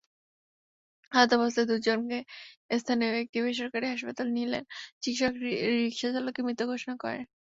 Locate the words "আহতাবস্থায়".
1.11-1.67